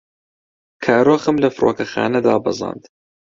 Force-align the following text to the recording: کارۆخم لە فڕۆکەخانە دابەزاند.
کارۆخم 0.85 1.35
لە 1.43 1.49
فڕۆکەخانە 1.55 2.19
دابەزاند. 2.25 2.83